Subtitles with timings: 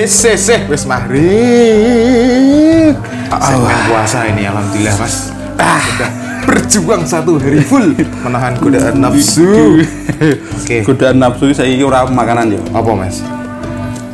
[0.00, 1.20] Wis wis wis, wis maghrib.
[3.36, 5.28] Segmen puasa ini alhamdulillah Mas.
[5.60, 6.10] Ah, udah
[6.48, 7.92] berjuang satu hari full
[8.24, 9.84] menahan godaan nafsu.
[10.56, 12.64] Oke, Godaan nafsu saya ini ora makanan yo.
[12.72, 13.20] apa Mas?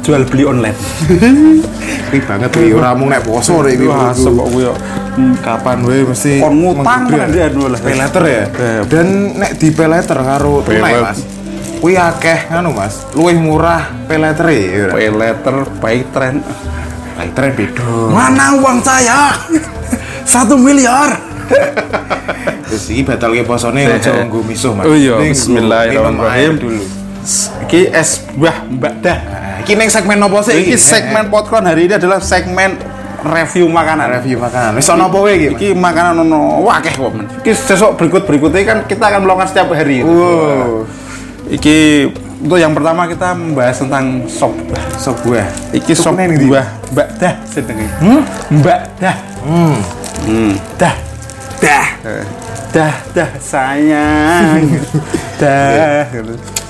[0.02, 0.74] Jual beli online.
[2.10, 3.86] Ini banget wi, ora mung nek poso iki.
[3.86, 4.42] Wah, bro.
[4.42, 4.74] kok yo.
[5.38, 7.78] Kapan we mesti Kon ngutang kan dia dulu lah.
[7.78, 8.42] Pay letter ya?
[8.90, 10.98] Dan nek di pay letter karo tunai.
[10.98, 11.35] Mas.
[11.76, 14.90] Kuwi akeh anu Mas, luwih murah pay letter ya.
[14.90, 16.40] Pay letter, pay trend.
[17.14, 17.84] Pay letter beda.
[18.10, 19.36] Mana uang saya?
[20.24, 21.20] Satu miliar.
[22.66, 24.84] Terus iki batal ke posone aja nggo misuh Mas.
[24.88, 26.52] Oh iya, bismillahirrahmanirrahim.
[26.58, 26.84] dulu.
[27.66, 29.18] Iki es buah Mbak Dah.
[29.18, 32.78] Nah, iki ning segmen apa sih Iki segmen podcast hari ini adalah segmen
[33.26, 34.06] review makanan.
[34.18, 34.78] review makanan.
[34.78, 35.48] Wis ana apa wae iki?
[35.54, 37.10] Iki makanan ono wakeh kok.
[37.42, 40.02] Iki sesok berikut berikutnya kan kita akan melakukan setiap hari.
[40.06, 40.86] Wow.
[41.46, 42.10] Iki
[42.42, 44.52] untuk yang pertama kita membahas tentang sop.
[44.98, 45.46] Sop buah.
[45.72, 47.86] Iki sop buah Mbak Dah sedenge.
[48.02, 48.20] Hmm?
[48.50, 49.16] Mbak Dah.
[49.46, 49.78] Hmm.
[50.26, 50.52] Hmm.
[50.76, 50.94] Dah.
[51.62, 51.86] Dah.
[52.74, 54.68] Dah, dah sayang.
[55.40, 56.04] dah.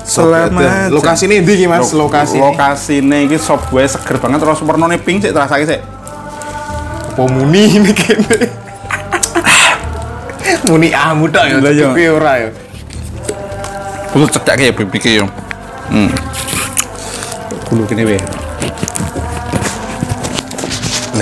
[0.07, 0.87] Selamat.
[0.87, 1.91] Lokasi ini iki Mas?
[1.91, 2.39] Lo- Lokasi.
[2.39, 5.81] Lokasine iki sop buah seger banget terus warnane pink sik terasake sik.
[7.17, 8.37] Apa muni ini kene?
[10.69, 11.89] muni amu tok ya, Lah, iya.
[11.91, 12.49] tapi ora ya.
[14.17, 15.29] Kudu cedak ya bibike yo.
[15.93, 16.09] Hmm.
[17.69, 18.17] Kudu kene wae.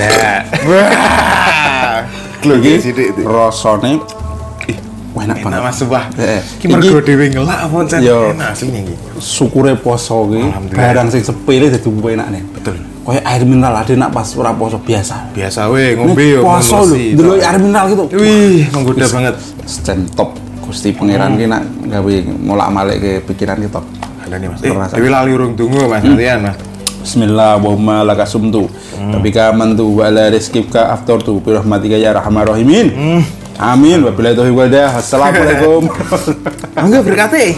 [0.00, 0.40] Nah.
[0.64, 2.00] Wah.
[2.40, 3.20] Iki iki.
[3.20, 4.78] rasane ih
[5.12, 5.60] enak banget.
[5.60, 5.80] Mas.
[6.16, 8.96] Eh, Iki mergo iki- dhewe ngelak apa enak aslinya iki.
[9.20, 10.80] Syukure poso ki Alhamdulillah.
[10.96, 12.42] barang sing sepele dadi umpo enak nih.
[12.48, 12.80] Betul.
[13.04, 15.36] Kayak air mineral ada nak pas ora poso biasa.
[15.36, 18.04] Biasa we ngombe Ini yo poso lho, dulu air mineral gitu.
[18.16, 19.36] Wih, menggoda banget.
[19.68, 23.80] Stand top Gusti Pangeran ki nak gawe molak-malik ke pikiran kita.
[24.26, 24.60] Ada nih Mas.
[24.66, 24.98] Eh.
[24.98, 26.58] Dewi lali urung tunggu Mas, nantian Mas.
[27.06, 28.66] Bismillah Allahumma laka sumtu
[29.14, 33.22] Tabika amantu wa ala rizkika aftartu bi rahmatika ya arhamar rahimin.
[33.62, 34.02] Amin.
[34.02, 34.92] Wabillahi taufiq wal hidayah.
[34.98, 35.86] Assalamualaikum.
[36.82, 37.54] Enggak berkate.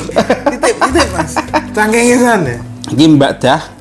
[0.53, 1.33] Titip, titip Mas.
[1.73, 2.55] Cangkenge sana.
[2.93, 3.78] Iki Mbak Dah.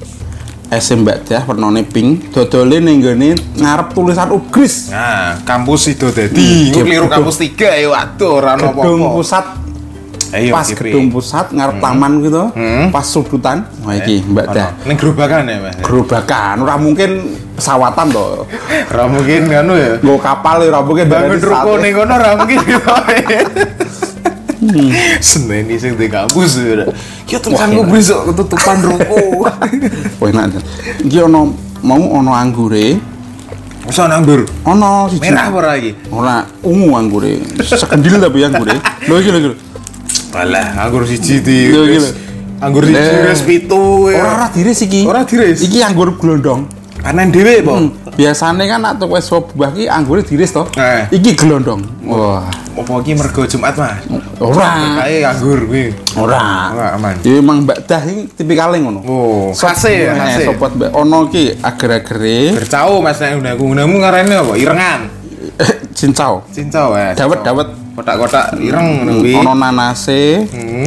[0.67, 2.27] Es Mbak Dah warnane pink.
[2.29, 4.91] Dodole ning gone ngarep tulisan Ugris.
[4.91, 6.35] Nah, kampus itu dadi.
[6.67, 9.15] Hmm, keliru gedung- kampus 3 ya waduh ora ono Gedung apa-apa.
[9.15, 9.45] pusat
[10.27, 10.91] Ayo, pas Kipri.
[10.91, 12.43] gedung pusat ngarep taman gitu.
[12.51, 12.91] Hmm.
[12.91, 13.63] Pas sudutan.
[13.81, 14.53] Wah iki Mbak Ono.
[14.53, 14.69] Dah.
[14.83, 15.75] Ning gerobakan ya Mas.
[15.79, 17.09] Gerobakan ora mungkin
[17.55, 18.43] pesawatan toh.
[18.91, 19.95] Ora mungkin anu ya.
[19.97, 22.59] Nggo kapal ya ora mungkin Bangun ruko ning kono ora mungkin
[24.63, 24.89] gitu.
[25.19, 26.85] Seneni sing di kampus ya.
[27.25, 27.87] Ki tulisan enak.
[27.89, 29.17] besok ketutupan ruko.
[30.19, 30.61] Wah enak.
[31.01, 32.97] Iki ono mau ono anggure,
[33.87, 34.43] Wis ana anggur.
[34.65, 35.21] ono siji.
[35.23, 35.91] Merah apa ora iki?
[36.09, 37.39] Ora ungu anggure.
[37.63, 38.75] Sekendil tapi anggure.
[39.07, 39.53] Lho iki lho.
[40.35, 41.71] Alah, anggur siji di.
[41.71, 42.09] Lho, iki lho.
[42.59, 43.29] Anggur siji Eh.
[43.29, 44.11] wis pitu.
[44.11, 44.19] ya.
[44.21, 45.01] Ora ora diris iki.
[45.05, 45.61] Ora diris?
[45.63, 46.67] Iki anggur glondong.
[47.07, 47.79] Panen dhewe po.
[47.79, 47.95] Hmm.
[48.19, 50.67] Biasane kan nek tuku sop buah ki anggure diris to.
[50.75, 51.07] Eh.
[51.07, 51.79] Iki glondong.
[52.03, 52.43] Wah.
[52.75, 54.03] Apa iki mergo Jumat, Mas?
[54.43, 54.99] Ora.
[54.99, 55.95] Kae anggur kuwi.
[56.19, 56.75] Ora.
[56.75, 57.15] Ora aman.
[57.23, 58.99] Ya memang Mbak Dah iki tipikale ngono.
[59.07, 60.43] Oh, khase ya, khase.
[60.43, 63.63] eh, Sop buah Mbak ono ki ager-agere Bercau Mas nek unaku.
[63.71, 64.53] Unamu ngarene apa?
[64.59, 64.99] Irengan.
[65.95, 66.43] cincau.
[66.51, 67.15] Cincau ya.
[67.15, 69.33] Dawet dawet Kotak-kotak ireng ngono kuwi.
[69.33, 70.85] ono nanase, Hmm.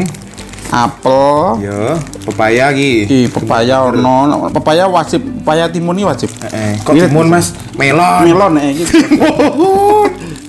[0.70, 3.04] Apel, Yo, pepaya ki.
[3.04, 6.30] Iki pepaya ono, pepaya wajib, pepaya timun ini wajib.
[6.46, 7.52] Eh, kok Iya, timun Mas?
[7.74, 8.22] Melon.
[8.24, 8.84] Melon nih, iki.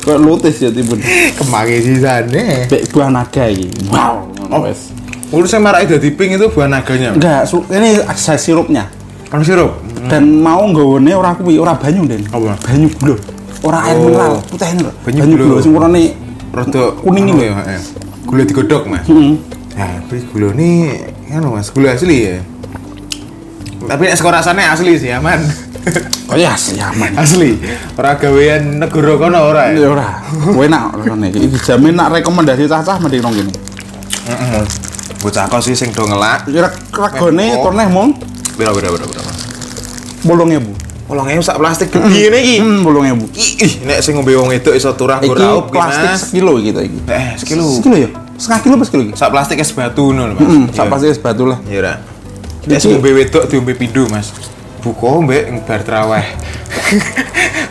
[0.01, 0.97] Kok lutis ya timun.
[1.37, 2.65] Kemangi sisane.
[2.65, 3.69] Bek buah naga iki.
[3.85, 4.17] Wow, Oh.
[4.49, 4.89] ngono wis.
[5.29, 7.13] Urus saya marake dadi pink itu buah naganya.
[7.13, 8.89] Enggak, ini ada sirupnya.
[9.29, 9.77] Kan sirup.
[10.09, 12.25] Dan mau nggone ora kuwi, ora banyu, Den.
[12.27, 12.57] Apa?
[12.65, 13.15] Banyu gula.
[13.61, 14.09] Ora air Oh.
[14.09, 14.91] mineral, putih ini lho.
[15.05, 16.03] Banyu Banyu gula sing warnane
[16.51, 17.45] Rada Kuning anu ini.
[17.47, 17.81] ya, heeh.
[18.27, 19.05] Gula digodhog, Mas.
[19.07, 19.31] heeh.
[19.81, 20.93] Nah, tapi gula ini
[21.25, 22.37] kan Mas, gula asli ya.
[23.81, 25.41] Tapi nek skor rasane asli sih, aman.
[26.29, 27.17] Oh ya, aman.
[27.17, 27.57] asli.
[27.97, 29.81] Ora gawean negara kono ora ya.
[29.81, 30.21] Ya ora.
[30.53, 31.33] Enak rasane.
[31.33, 33.51] Iki dijamin nak rekomendasi cacah mending nang kene.
[34.29, 34.63] Heeh.
[35.25, 36.45] Bocah kok sih sing do ngelak.
[36.45, 37.65] Kira regane Oh.
[37.65, 38.09] torneh mong
[38.53, 39.21] Pira pira pira pira.
[40.29, 41.09] 80.000.
[41.09, 42.55] Tolong ayo sak plastik gede ngene iki.
[42.61, 43.25] Hmm, 80.000.
[43.33, 46.99] Ih, nek sing ngombe wong wedok iso turah nggo Iki raup plastik sekilo gitu iki.
[47.09, 47.65] Eh, sekilo.
[47.65, 48.09] Sekilo ya?
[48.41, 49.13] Setengah kilo pas kilo iki?
[49.13, 50.41] Sak plastik es batu ngono lho, Mas.
[50.41, 50.91] Heeh, sak Iya.
[50.91, 51.59] pasti es batu lah.
[51.63, 51.93] Iya ora.
[52.61, 54.33] Iki- sing ngombe wedok diombe pindho, Mas.
[54.81, 56.25] Buka mbek bar traweh.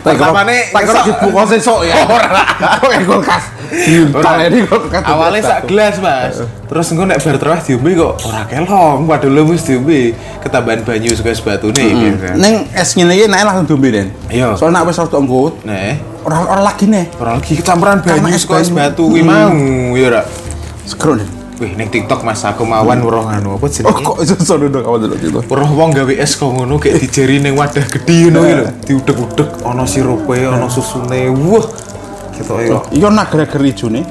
[0.01, 1.95] Pertamane tak kira dibuka sesuk ya.
[2.07, 2.41] Ora.
[2.79, 3.43] Kok kulkas.
[4.15, 5.03] Taleni kulkas.
[5.03, 6.39] Awalnya sak gelas, Mas.
[6.65, 11.29] Terus engko nek bar traweh diombe kok ora kelong, padahal wis diombe ketambahan banyu saka
[11.29, 12.35] es batune gitu kan.
[12.35, 14.07] Neng es ngene iki nek langsung diombe Den.
[14.27, 14.55] Iya.
[14.55, 17.05] Soalnya nek wis rada enggut, Nah, ora ora lagi nih.
[17.19, 19.29] ora lagi kecampuran banyu es saka es batu kuwi Hmm.
[19.29, 19.53] mau,
[19.93, 20.21] ya ora.
[20.89, 21.41] Den.
[21.61, 24.01] Wih, ning TikTok Mas aku mawan weruh anu apa Oh jenenge?
[24.01, 25.39] kok iso sono dong kawan dulu gitu.
[25.45, 28.65] Weruh wong gawe es kok ngono kayak dijeri ning wadah gedhi ngono iki lho.
[28.89, 31.29] Diudek-udek ana sirupe, ana susune.
[31.29, 31.61] Wah.
[32.33, 34.05] Ketoke kok Iya nager-nager ijo nih.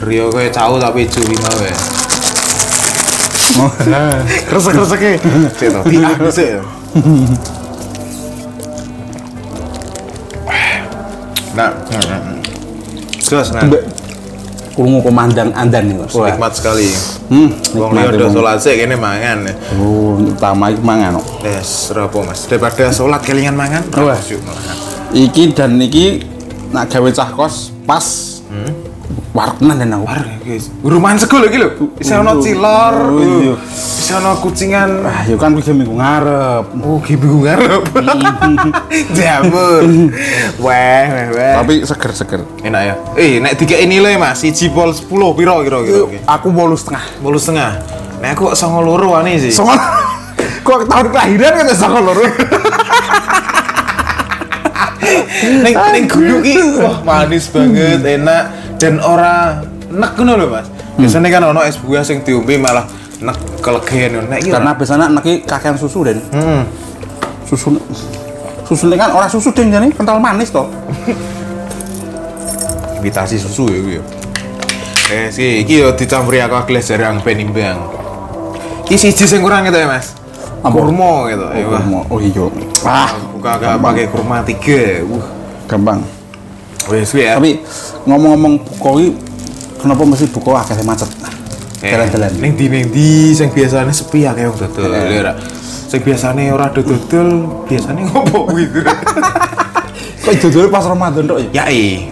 [0.00, 1.76] Grio kayak cau tapi ijo mau ya.
[3.60, 3.70] Oh.
[4.48, 5.12] Kresek-kresek e.
[5.60, 5.80] Cek to.
[5.92, 5.96] Di
[6.32, 6.62] sik ya.
[11.56, 11.72] Nah,
[13.24, 13.95] Terus nah, Mbak
[14.76, 15.96] krungu komandang andan nih.
[15.96, 16.12] Mas.
[16.12, 16.28] Wah.
[16.28, 16.92] nikmat sekali.
[17.32, 18.34] Hmm, Wong nikmat liya udah emang.
[18.36, 19.38] sholat sih kene mangan.
[19.42, 19.54] ya.
[19.80, 21.10] Oh, utama iki mangan.
[21.16, 21.26] kok.
[21.42, 22.44] Yes, rapo Mas.
[22.44, 24.20] Daripada sholat kelingan mangan, Wah.
[25.10, 26.20] Iki dan iki
[26.70, 28.04] nak gawe cah kos pas
[29.36, 30.08] wartenan dan aku.
[30.08, 30.72] War, guys.
[30.80, 31.68] Rumahan sego lho iki lho.
[31.92, 33.54] Bisa ono cilor, Oh, iya.
[33.60, 34.90] bisa ono kucingan.
[35.04, 36.64] Ah, yo kan kuwi minggu ngarep.
[36.80, 37.84] Oh, ki bingung ngarep.
[39.16, 39.84] Jamur.
[40.56, 41.54] Weh, weh, weh.
[41.60, 42.40] Tapi seger-seger.
[42.64, 42.94] enak ya.
[43.14, 45.04] Eh, nek dikek nilai Mas, siji pol 10
[45.36, 46.00] piro kira-kira?
[46.08, 46.18] Oke.
[46.24, 47.04] Aku bolu setengah.
[47.20, 47.76] Bolu setengah.
[48.24, 49.52] Nek aku kok songo loro ane sih.
[49.52, 49.76] Soal
[50.64, 52.24] kok tahun kelahiran kan sama loro.
[55.36, 59.60] Ning ning gulu ki wah manis banget, enak dan ora
[59.92, 60.66] nek ngono lho, Mas.
[60.96, 62.84] Biasanya kan ono es buah sing diombe malah
[63.20, 64.26] nek kelegean ngono.
[64.32, 66.18] Nek iki Karena biasanya naki kakean susu den.
[66.32, 66.62] hmm.
[67.46, 67.78] Susu
[68.66, 70.66] susu kan orang susu den jadi kental manis toh.
[73.06, 74.02] imitasi susu ya kuwi ya.
[75.06, 77.78] Eh, sih, iki yo dicampuri aku gelas jarang ben imbang.
[78.90, 80.18] Iki siji sing kurang gitu ya, Mas.
[80.66, 81.46] Kurma gitu.
[81.54, 81.82] Ya, wah.
[82.10, 82.42] Oh, oh iya.
[82.82, 85.06] Ah, Buka agak pakai kurma tiga.
[85.06, 85.22] Wah.
[85.70, 86.02] gampang.
[86.86, 87.38] Ya.
[87.38, 87.60] Tapi
[88.06, 89.06] ngomong-ngomong iki
[89.82, 91.10] kenapa mesti buka akeh macet?
[91.82, 92.30] Eh, Jalan-jalan.
[92.40, 94.90] Ning di ning di sing biasane sepi akeh wong dodol.
[94.94, 95.12] Eh.
[95.12, 95.32] Ya ora.
[95.86, 97.28] Sing biasane ora dodol,
[97.68, 98.80] biasane ngopo kuwi gitu.
[100.24, 101.62] Kok dodol pas Ramadan tok ya?
[101.62, 102.10] Ya eh.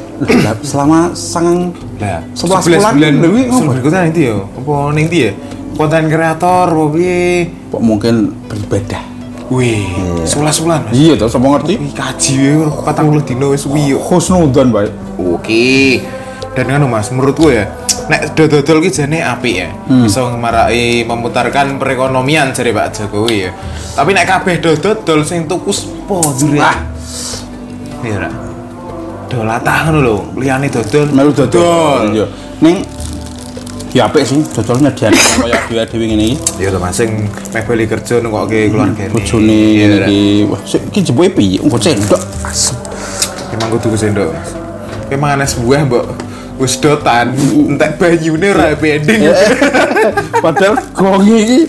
[0.62, 3.70] Selama sangang Lah, 11 11 bulan, kuwi ngopo?
[3.78, 4.36] Ikutan nanti ya.
[4.42, 5.32] Apa ning ndi ya?
[5.74, 9.13] Konten kreator apa mungkin beribadah.
[9.52, 9.84] Wih,
[10.24, 10.80] 11 bulan.
[10.88, 10.96] Mas.
[10.96, 11.76] Iya toh, sama ngerti?
[11.76, 12.32] Wih, kaji
[12.64, 14.00] wae 40 dino wis suwi yo.
[14.00, 14.88] Husnudon bae.
[15.20, 16.00] Oke.
[16.54, 17.66] Dan kan Mas, menurutku ya,
[18.06, 19.68] nek dodol ki jane apik ya.
[19.90, 23.50] Bisa ngemarai memutarkan perekonomian jare Pak Jokowi ya.
[23.98, 26.62] Tapi nek kabeh dodol sing tuku spo jure.
[26.62, 26.78] Ah.
[28.06, 28.30] Iya ra.
[29.26, 31.10] Dolatah ngono lho, liyane dodol.
[31.10, 32.14] Melu dodol.
[32.14, 32.26] Iya.
[32.62, 32.86] Ning
[33.94, 35.14] ya apik sih dodol nyediakan
[35.46, 36.36] kaya dhewe-dhewe ngene iki.
[36.58, 39.14] Ya lho Mas sing meh bali kerja nunggokke keluargane.
[39.14, 40.06] Bojone Iya, ngene ra.
[40.10, 40.22] iki.
[40.50, 41.58] Wah, sik iki jeboke piye?
[41.62, 42.20] Engko cendok.
[42.42, 42.74] Asem.
[43.54, 44.50] Emang kudu sendok, Mas.
[45.06, 46.06] Ki mangan es buah, Mbok.
[46.54, 49.26] Wis dotan, entek banyune ora pending.
[50.44, 51.60] Padahal gongi iki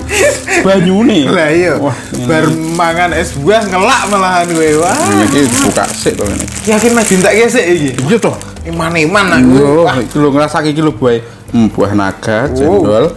[0.62, 1.26] banyune.
[1.26, 1.94] Lah iya, Wah,
[2.26, 4.70] bar mangan es buah ngelak malahan kowe.
[4.82, 4.98] Wah.
[5.26, 6.46] ini iki buka sik to ngene.
[6.70, 7.90] Yakin mah dintekke sik iki.
[8.06, 8.38] Iya toh.
[8.66, 9.54] Iman-iman aku.
[9.58, 11.18] Yo, Wah, iki lho ngrasake iki lho buah.
[11.56, 13.16] Hmm, buah naga, cendol.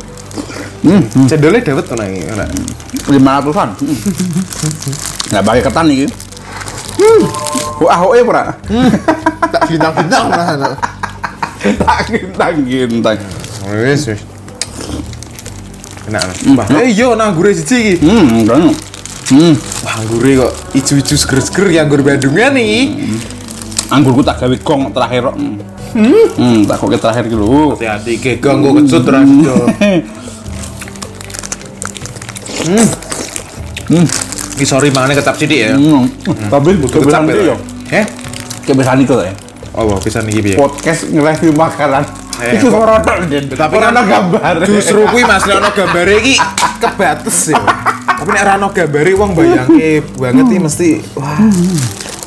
[0.87, 2.31] Hmm, cendolnya dawet to nang iki.
[2.31, 2.47] ora?
[3.11, 3.69] 500-an.
[3.75, 3.97] Hmm.
[5.35, 6.07] Nggak pakai ketan iki.
[7.03, 7.23] Hmm.
[7.83, 8.45] Kok ahoke ora?
[9.49, 10.77] Tak bintang-bintang malahan.
[11.59, 13.17] Tak gintang-gintang.
[13.75, 14.21] Wis wis.
[16.07, 16.21] Enak.
[16.53, 18.07] Wah, eh iya nang gure siji iki.
[18.07, 18.71] Hmm, kan.
[19.35, 22.83] Hmm, Wah, gure kok ijo-ijo seger-seger ya anggur Bandungan iki.
[23.89, 25.37] anggurku tak gawe gong terakhir kok.
[25.99, 26.25] Hmm.
[26.39, 27.75] Hmm, tak kok terakhir lho.
[27.75, 29.57] Hati-hati ke ganggu kecut ora iso.
[33.89, 34.07] Hmm.
[34.59, 35.75] Iki sorry mangane kecap sithik ya.
[35.75, 36.07] Hmm.
[36.47, 37.57] Tapi Butuh kecap ya.
[37.91, 38.05] Heh?
[38.63, 39.33] Kebiasaan itu ya.
[39.79, 40.57] Oh, wah, pisan iki piye?
[40.59, 42.03] Podcast nge-review makanan.
[42.39, 43.51] Eh, Itu rotok Den.
[43.51, 44.55] Tapi Ora kan ada gambar.
[44.63, 46.35] Justru kuwi Mas nek ono gambare iki
[46.79, 47.59] kebates ya.
[48.07, 51.39] Tapi nek ora ono gambare wong bayangke banget iki mesti wah.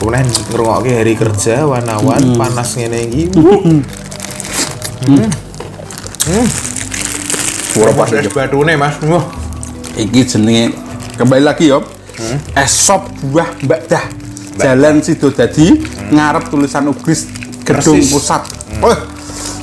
[0.02, 3.30] Kemudian ngrungokke hari kerja wan-wan panas ngene iki.
[7.78, 8.98] Ora pas Es batune Mas.
[9.06, 9.30] Wah.
[9.94, 10.74] Iki jenenge
[11.22, 11.86] kembali lagi yo.
[12.58, 14.10] Es sop buah Mbak Dah.
[14.58, 17.30] Jalan Sidodadi ngarep tulisan Ugris
[17.62, 18.10] Gedung Persis.
[18.10, 18.44] Pusat.
[18.82, 19.06] Wah.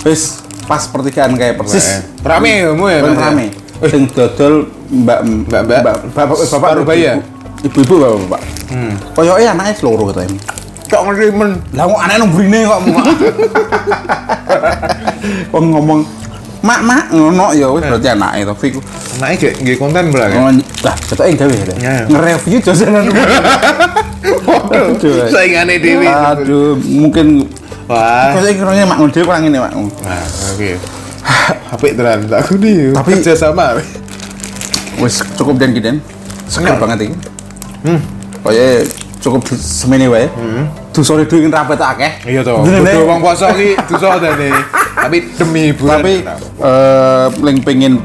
[0.07, 0.39] Wis
[0.71, 2.07] pas pertigaan kayak persis.
[2.23, 3.03] Rame ya mu ya.
[3.03, 3.11] Ya?
[3.11, 3.51] rame.
[3.91, 5.83] Sing dodol Mbak Mbak-mbak.
[5.83, 7.19] Bapak bapak bapak Parubaya?
[7.61, 8.43] Ibu- Ibu-ibu bapak-bapak.
[8.69, 8.93] Hmm.
[9.13, 10.39] Koyoke anake loro katanya.
[10.87, 11.51] Kok ngerti men.
[11.73, 12.91] Lah kok anake nang burine kok mu.
[15.49, 16.01] Kok ngomong
[16.59, 18.83] Mak, mak, ngono ya wis berarti anake tapi ku
[19.19, 20.43] Nah, iki nggih konten bla kan.
[20.43, 21.75] ngomong lah ketoke gawe ya.
[21.79, 21.95] Ya.
[22.05, 23.07] Nge-review jajanan.
[24.69, 25.31] Aduh.
[25.31, 26.03] Saingane dhewe.
[26.03, 27.47] Aduh, mungkin
[27.87, 28.35] Wah.
[28.35, 29.71] kaya kiranya mak ngene kurang ini mak.
[29.71, 30.71] Nah, oke.
[31.71, 32.91] Apik tenan aku nih.
[32.91, 33.79] Tapi- kerja sama.
[34.99, 36.03] Wis cukup dan giden.
[36.51, 36.81] Seger Enak.
[36.81, 37.15] banget iki.
[37.85, 38.01] Hmm.
[38.43, 38.83] Kaya
[39.19, 40.27] cukup semene wae.
[40.31, 40.65] Hmm.
[40.95, 42.13] Dusane dhewe rapet akeh.
[42.27, 42.95] Iya Bodo Nek.
[43.07, 44.51] wong poso iki dosa dene.
[44.99, 46.03] Tapi demi hiburan.
[46.03, 46.13] Tapi
[46.59, 48.03] eh link pengen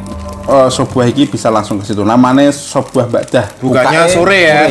[0.48, 2.04] eh, sebuah iki bisa langsung ke situ.
[2.04, 3.46] Namanya sebuah Bakdah.
[3.60, 4.62] Bukanya Bukanya sore ya.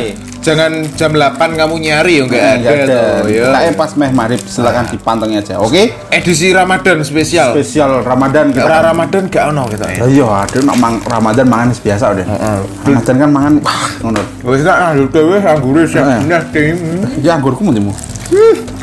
[0.42, 3.00] Jangan jam 8 kamu nyari ya enggak Enggak ada
[3.30, 3.46] ya.
[3.46, 5.62] Bukanya pas meh maghrib silakan dipantengin aja.
[5.62, 5.94] Oke?
[6.10, 7.54] Edisi Ramadan spesial.
[7.54, 8.66] Spesial Ramadan kita.
[8.66, 10.02] Ramadan gak ono kita ya.
[10.10, 12.26] Iya, ada nak mang Ramadan mangan biasa udah.
[12.82, 14.22] Ramadan kan mangan wah ngono.
[14.50, 16.02] Wis tak nganggur dhewe anggure sing
[16.50, 16.74] tim.
[17.22, 17.94] Iki anggurku mentimu.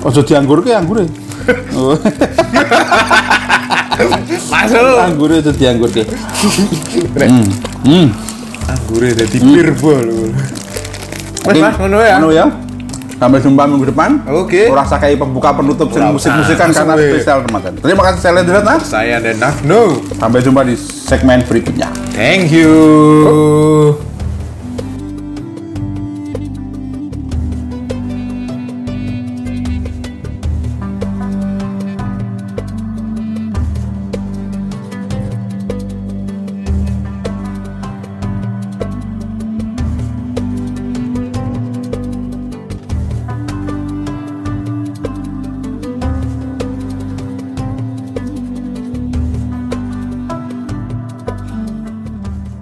[0.07, 1.03] Ojo dianggurke anggure.
[3.99, 4.07] Oh,
[4.47, 4.95] Masuk.
[5.03, 6.03] anggure itu dianggurke.
[7.19, 7.47] Hmm.
[7.83, 8.07] Hmm.
[8.65, 10.07] Anggure dadi birbol.
[11.43, 11.59] Wes Oke.
[11.59, 12.17] lah ngono ya.
[12.19, 12.45] Ngono ya.
[13.19, 14.23] Sampai jumpa minggu depan.
[14.31, 14.71] Oke.
[14.71, 17.75] Ora usah kayak pembuka penutup sing musik-musikan karena spesial Ramadan.
[17.75, 18.81] Terima kasih saya Lendrat Nas.
[18.87, 19.99] Saya Denaf No.
[20.15, 21.91] Sampai jumpa di segmen berikutnya.
[22.15, 24.08] Thank you.